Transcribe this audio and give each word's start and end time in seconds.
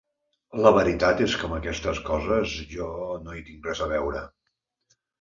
La 0.65 0.71
veritat 0.77 1.21
és 1.25 1.35
que 1.41 1.45
amb 1.51 1.59
aquestes 1.59 2.03
coses 2.09 2.57
jo 2.75 2.91
no 3.29 3.39
hi 3.39 3.47
tinc 3.53 3.73
res 3.73 3.87
a 3.89 3.93
veure. 3.97 4.29